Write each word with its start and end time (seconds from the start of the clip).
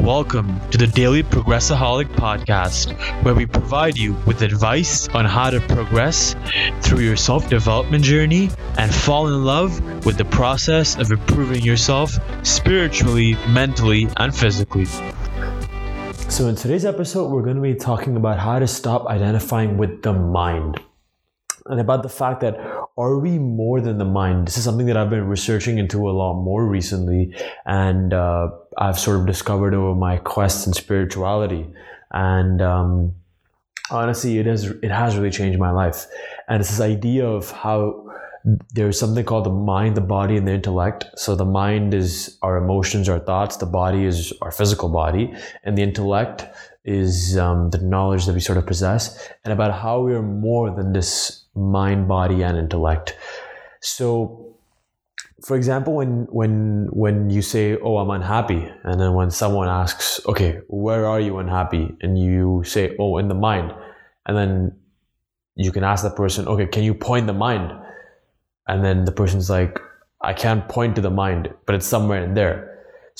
Welcome 0.00 0.58
to 0.70 0.78
the 0.78 0.86
Daily 0.86 1.22
Progressaholic 1.22 2.06
Podcast, 2.14 2.94
where 3.22 3.34
we 3.34 3.44
provide 3.44 3.98
you 3.98 4.14
with 4.26 4.40
advice 4.40 5.08
on 5.10 5.26
how 5.26 5.50
to 5.50 5.60
progress 5.60 6.34
through 6.80 7.00
your 7.00 7.16
self 7.16 7.50
development 7.50 8.02
journey 8.02 8.48
and 8.78 8.94
fall 8.94 9.26
in 9.28 9.44
love 9.44 10.06
with 10.06 10.16
the 10.16 10.24
process 10.24 10.96
of 10.96 11.12
improving 11.12 11.62
yourself 11.62 12.18
spiritually, 12.46 13.36
mentally, 13.48 14.08
and 14.16 14.34
physically. 14.34 14.86
So, 16.30 16.48
in 16.48 16.56
today's 16.56 16.86
episode, 16.86 17.30
we're 17.30 17.42
going 17.42 17.56
to 17.56 17.62
be 17.62 17.74
talking 17.74 18.16
about 18.16 18.38
how 18.38 18.58
to 18.58 18.66
stop 18.66 19.06
identifying 19.06 19.76
with 19.76 20.02
the 20.02 20.14
mind 20.14 20.80
and 21.66 21.78
about 21.78 22.02
the 22.02 22.08
fact 22.08 22.40
that 22.40 22.56
are 22.96 23.18
we 23.18 23.38
more 23.38 23.82
than 23.82 23.98
the 23.98 24.06
mind? 24.06 24.46
This 24.46 24.56
is 24.56 24.64
something 24.64 24.86
that 24.86 24.96
I've 24.96 25.10
been 25.10 25.26
researching 25.26 25.76
into 25.76 26.08
a 26.08 26.12
lot 26.12 26.40
more 26.40 26.64
recently, 26.64 27.34
and 27.66 28.14
uh, 28.14 28.48
I've 28.78 28.98
sort 28.98 29.20
of 29.20 29.26
discovered 29.26 29.74
over 29.74 29.94
my 29.94 30.18
quest 30.18 30.66
in 30.66 30.72
spirituality. 30.72 31.66
And 32.12 32.62
um, 32.62 33.14
honestly, 33.90 34.38
it 34.38 34.46
has 34.46 34.64
it 34.64 34.90
has 34.90 35.16
really 35.16 35.30
changed 35.30 35.58
my 35.58 35.70
life. 35.70 36.06
And 36.48 36.60
it's 36.60 36.70
this 36.70 36.80
idea 36.80 37.26
of 37.26 37.50
how 37.50 38.10
there's 38.74 38.98
something 38.98 39.24
called 39.24 39.44
the 39.44 39.50
mind, 39.50 39.96
the 39.96 40.00
body, 40.00 40.36
and 40.36 40.48
the 40.48 40.52
intellect. 40.52 41.04
So 41.16 41.34
the 41.34 41.44
mind 41.44 41.92
is 41.92 42.38
our 42.42 42.56
emotions, 42.56 43.08
our 43.08 43.18
thoughts. 43.18 43.56
The 43.56 43.66
body 43.66 44.04
is 44.04 44.32
our 44.40 44.50
physical 44.50 44.88
body, 44.88 45.34
and 45.64 45.76
the 45.76 45.82
intellect 45.82 46.46
is 46.84 47.36
um, 47.36 47.70
the 47.70 47.78
knowledge 47.78 48.24
that 48.26 48.32
we 48.32 48.40
sort 48.40 48.56
of 48.56 48.66
possess, 48.66 49.28
and 49.44 49.52
about 49.52 49.78
how 49.78 50.00
we 50.00 50.14
are 50.14 50.22
more 50.22 50.70
than 50.70 50.92
this 50.92 51.44
mind, 51.54 52.08
body, 52.08 52.42
and 52.42 52.56
intellect. 52.56 53.16
So, 53.80 54.56
for 55.42 55.56
example, 55.56 55.94
when 55.94 56.26
when 56.30 56.88
when 56.92 57.30
you 57.30 57.42
say, 57.42 57.76
"Oh, 57.76 57.98
I'm 57.98 58.10
unhappy," 58.10 58.68
and 58.84 59.00
then 59.00 59.14
when 59.14 59.30
someone 59.30 59.68
asks, 59.68 60.20
"Okay, 60.26 60.60
where 60.68 61.06
are 61.06 61.20
you 61.20 61.38
unhappy?" 61.38 61.96
and 62.00 62.18
you 62.18 62.62
say, 62.64 62.96
"Oh, 62.98 63.18
in 63.18 63.28
the 63.28 63.34
mind," 63.34 63.74
and 64.26 64.36
then 64.36 64.76
you 65.56 65.72
can 65.72 65.84
ask 65.84 66.02
the 66.02 66.10
person, 66.10 66.48
"Okay, 66.48 66.66
can 66.66 66.82
you 66.82 66.94
point 66.94 67.26
the 67.26 67.32
mind?" 67.32 67.72
and 68.68 68.84
then 68.84 69.04
the 69.04 69.12
person's 69.12 69.50
like, 69.50 69.80
"I 70.20 70.32
can't 70.32 70.68
point 70.68 70.94
to 70.96 71.02
the 71.02 71.10
mind, 71.10 71.52
but 71.66 71.74
it's 71.74 71.86
somewhere 71.86 72.22
in 72.22 72.34
there." 72.34 72.69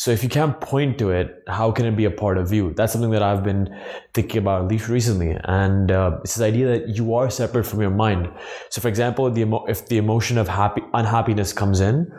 So 0.00 0.10
if 0.10 0.22
you 0.22 0.30
can't 0.30 0.58
point 0.62 0.96
to 1.00 1.10
it, 1.10 1.42
how 1.46 1.72
can 1.72 1.84
it 1.84 1.94
be 1.94 2.06
a 2.06 2.10
part 2.10 2.38
of 2.38 2.54
you? 2.54 2.72
That's 2.72 2.90
something 2.90 3.10
that 3.10 3.22
I've 3.22 3.44
been 3.44 3.68
thinking 4.14 4.38
about 4.38 4.62
at 4.62 4.68
least 4.68 4.88
recently, 4.88 5.36
and 5.44 5.92
uh, 5.92 6.20
it's 6.22 6.36
this 6.36 6.42
idea 6.42 6.68
that 6.68 6.96
you 6.96 7.14
are 7.16 7.28
separate 7.28 7.64
from 7.64 7.82
your 7.82 7.90
mind. 7.90 8.30
So, 8.70 8.80
for 8.80 8.88
example, 8.88 9.30
the 9.30 9.42
emo- 9.42 9.66
if 9.66 9.88
the 9.88 9.98
emotion 9.98 10.38
of 10.38 10.48
happy 10.48 10.80
unhappiness 10.94 11.52
comes 11.52 11.80
in, 11.80 12.10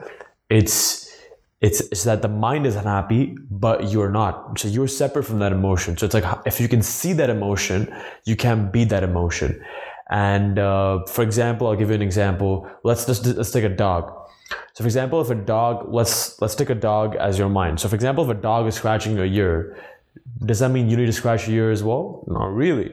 it's 0.48 1.10
it's, 1.62 1.82
it's 1.92 2.04
that 2.04 2.22
the 2.22 2.28
mind 2.28 2.68
is 2.68 2.76
unhappy, 2.76 3.36
but 3.50 3.92
you're 3.92 4.12
not. 4.12 4.60
So 4.60 4.68
you're 4.68 4.88
separate 4.88 5.24
from 5.24 5.40
that 5.40 5.52
emotion. 5.52 5.98
So 5.98 6.06
it's 6.06 6.14
like 6.14 6.26
if 6.46 6.62
you 6.62 6.68
can 6.68 6.84
see 6.84 7.14
that 7.14 7.32
emotion, 7.32 7.92
you 8.26 8.36
can't 8.36 8.72
be 8.72 8.84
that 8.94 9.02
emotion. 9.02 9.60
And 10.12 10.60
uh, 10.60 11.04
for 11.08 11.24
example, 11.24 11.66
I'll 11.66 11.76
give 11.76 11.90
you 11.90 11.96
an 11.96 12.04
example. 12.04 12.70
Let's 12.84 13.08
just 13.08 13.26
let's 13.26 13.50
take 13.50 13.64
a 13.64 13.70
dog 13.70 14.22
so 14.74 14.84
for 14.84 14.88
example, 14.88 15.22
if 15.22 15.30
a 15.30 15.36
dog, 15.36 15.94
let's 15.94 16.42
let's 16.42 16.56
take 16.56 16.70
a 16.70 16.76
dog 16.76 17.16
as 17.16 17.38
your 17.38 17.50
mind. 17.50 17.80
So 17.80 17.90
for 17.90 17.96
example, 17.96 18.24
if 18.24 18.38
a 18.38 18.40
dog 18.40 18.68
is 18.68 18.76
scratching 18.76 19.16
your 19.16 19.26
ear, 19.26 19.78
does 20.46 20.60
that 20.60 20.70
mean 20.70 20.90
you 20.90 20.98
need 20.98 21.06
to 21.06 21.14
scratch 21.14 21.48
your 21.48 21.66
ear 21.66 21.72
as 21.72 21.84
well? 21.84 22.24
Not 22.28 22.54
really. 22.54 22.90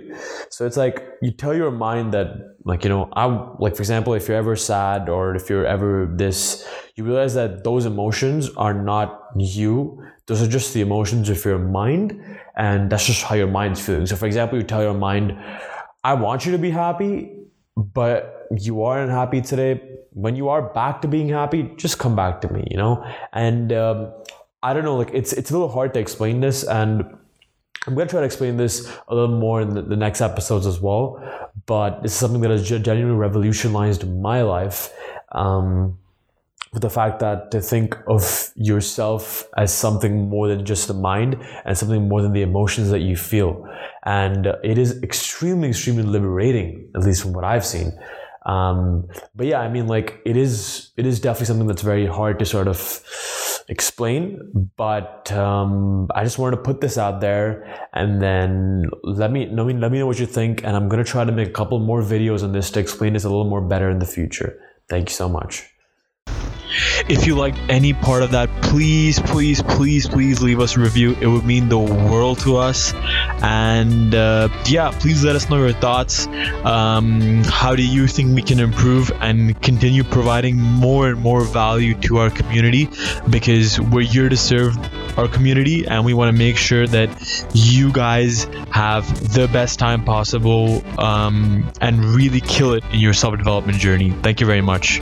So 0.50 0.66
it's 0.66 0.76
like 0.76 1.06
you 1.22 1.30
tell 1.30 1.54
your 1.54 1.70
mind 1.70 2.12
that, 2.12 2.56
like, 2.64 2.84
you 2.84 2.90
know, 2.90 3.08
I'm 3.14 3.56
like, 3.58 3.74
for 3.74 3.82
example, 3.82 4.14
if 4.14 4.28
you're 4.28 4.36
ever 4.36 4.54
sad 4.54 5.08
or 5.08 5.34
if 5.34 5.48
you're 5.48 5.66
ever 5.66 6.12
this, 6.14 6.68
you 6.96 7.04
realize 7.04 7.34
that 7.34 7.64
those 7.64 7.86
emotions 7.86 8.50
are 8.56 8.74
not 8.74 9.28
you. 9.36 10.04
Those 10.26 10.42
are 10.42 10.48
just 10.48 10.74
the 10.74 10.82
emotions 10.82 11.30
of 11.30 11.42
your 11.44 11.58
mind. 11.58 12.20
And 12.56 12.90
that's 12.90 13.06
just 13.06 13.22
how 13.22 13.34
your 13.34 13.46
mind's 13.46 13.80
feeling. 13.80 14.06
So 14.06 14.16
for 14.16 14.26
example, 14.26 14.58
you 14.58 14.64
tell 14.64 14.82
your 14.82 14.94
mind, 14.94 15.32
I 16.04 16.14
want 16.14 16.44
you 16.44 16.52
to 16.52 16.58
be 16.58 16.70
happy, 16.70 17.30
but 17.76 18.46
you 18.58 18.82
aren't 18.82 19.10
happy 19.10 19.40
today 19.40 19.80
when 20.18 20.34
you 20.34 20.48
are 20.48 20.62
back 20.74 21.00
to 21.02 21.08
being 21.08 21.28
happy, 21.28 21.70
just 21.76 21.98
come 21.98 22.16
back 22.16 22.40
to 22.40 22.52
me, 22.52 22.66
you 22.70 22.76
know? 22.76 23.04
And 23.32 23.72
um, 23.72 24.12
I 24.62 24.74
don't 24.74 24.84
know, 24.84 24.96
like 24.96 25.10
it's 25.14 25.32
it's 25.32 25.50
a 25.50 25.54
little 25.54 25.68
hard 25.68 25.94
to 25.94 26.00
explain 26.00 26.40
this, 26.40 26.64
and 26.64 27.02
I'm 27.86 27.94
gonna 27.94 28.06
try 28.06 28.20
to 28.20 28.26
explain 28.26 28.56
this 28.56 28.92
a 29.06 29.14
little 29.14 29.38
more 29.38 29.60
in 29.60 29.74
the, 29.74 29.82
the 29.82 29.96
next 29.96 30.20
episodes 30.20 30.66
as 30.66 30.80
well. 30.80 31.22
But 31.66 32.02
this 32.02 32.12
is 32.12 32.18
something 32.18 32.40
that 32.40 32.50
has 32.50 32.68
genuinely 32.68 33.16
revolutionized 33.16 34.08
my 34.08 34.42
life. 34.42 34.92
Um, 35.30 35.98
with 36.72 36.82
the 36.82 36.90
fact 36.90 37.20
that 37.20 37.50
to 37.50 37.60
think 37.62 37.96
of 38.08 38.50
yourself 38.54 39.48
as 39.56 39.72
something 39.72 40.28
more 40.28 40.48
than 40.48 40.66
just 40.66 40.86
the 40.86 40.94
mind 40.94 41.36
and 41.64 41.78
something 41.78 42.08
more 42.08 42.20
than 42.20 42.32
the 42.32 42.42
emotions 42.42 42.90
that 42.90 43.00
you 43.00 43.16
feel. 43.16 43.66
And 44.04 44.46
it 44.62 44.76
is 44.76 45.02
extremely, 45.02 45.68
extremely 45.68 46.02
liberating, 46.02 46.90
at 46.94 47.04
least 47.04 47.22
from 47.22 47.32
what 47.32 47.44
I've 47.44 47.64
seen. 47.64 47.98
Um, 48.46 49.08
but 49.34 49.46
yeah, 49.46 49.60
I 49.60 49.68
mean, 49.68 49.86
like 49.86 50.20
it 50.24 50.36
is, 50.36 50.90
it 50.96 51.06
is 51.06 51.20
definitely 51.20 51.46
something 51.46 51.66
that's 51.66 51.82
very 51.82 52.06
hard 52.06 52.38
to 52.38 52.44
sort 52.44 52.68
of 52.68 53.02
explain. 53.68 54.70
But 54.76 55.30
um, 55.32 56.08
I 56.14 56.24
just 56.24 56.38
wanted 56.38 56.56
to 56.56 56.62
put 56.62 56.80
this 56.80 56.98
out 56.98 57.20
there, 57.20 57.88
and 57.92 58.20
then 58.22 58.90
let 59.02 59.30
me, 59.30 59.48
let 59.50 59.66
me, 59.66 59.74
let 59.74 59.92
me 59.92 59.98
know 59.98 60.06
what 60.06 60.18
you 60.18 60.26
think. 60.26 60.64
And 60.64 60.76
I'm 60.76 60.88
gonna 60.88 61.04
try 61.04 61.24
to 61.24 61.32
make 61.32 61.48
a 61.48 61.52
couple 61.52 61.78
more 61.78 62.02
videos 62.02 62.42
on 62.42 62.52
this 62.52 62.70
to 62.72 62.80
explain 62.80 63.12
this 63.12 63.24
a 63.24 63.28
little 63.28 63.48
more 63.48 63.60
better 63.60 63.90
in 63.90 63.98
the 63.98 64.06
future. 64.06 64.58
Thank 64.88 65.10
you 65.10 65.14
so 65.14 65.28
much. 65.28 65.77
If 67.08 67.26
you 67.26 67.36
liked 67.36 67.58
any 67.68 67.92
part 67.92 68.22
of 68.22 68.32
that, 68.32 68.48
please, 68.62 69.18
please, 69.18 69.62
please, 69.62 70.08
please 70.08 70.42
leave 70.42 70.60
us 70.60 70.76
a 70.76 70.80
review. 70.80 71.16
It 71.20 71.26
would 71.26 71.44
mean 71.44 71.68
the 71.68 71.78
world 71.78 72.40
to 72.40 72.56
us. 72.56 72.92
And 73.42 74.14
uh, 74.14 74.48
yeah, 74.66 74.90
please 74.90 75.24
let 75.24 75.36
us 75.36 75.48
know 75.48 75.58
your 75.58 75.72
thoughts. 75.72 76.26
Um, 76.64 77.42
how 77.44 77.76
do 77.76 77.86
you 77.86 78.06
think 78.06 78.34
we 78.34 78.42
can 78.42 78.60
improve 78.60 79.10
and 79.20 79.60
continue 79.62 80.04
providing 80.04 80.56
more 80.56 81.08
and 81.08 81.20
more 81.20 81.42
value 81.42 81.94
to 82.02 82.18
our 82.18 82.30
community? 82.30 82.88
Because 83.28 83.80
we're 83.80 84.02
here 84.02 84.28
to 84.28 84.36
serve 84.36 84.76
our 85.18 85.28
community 85.28 85.86
and 85.86 86.04
we 86.04 86.14
want 86.14 86.32
to 86.32 86.38
make 86.38 86.56
sure 86.56 86.86
that 86.86 87.08
you 87.52 87.92
guys 87.92 88.44
have 88.70 89.32
the 89.32 89.48
best 89.48 89.78
time 89.78 90.04
possible 90.04 90.82
um, 91.00 91.70
and 91.80 92.04
really 92.04 92.40
kill 92.40 92.72
it 92.72 92.84
in 92.92 93.00
your 93.00 93.12
self 93.12 93.36
development 93.36 93.78
journey. 93.78 94.10
Thank 94.22 94.40
you 94.40 94.46
very 94.46 94.62
much. 94.62 95.00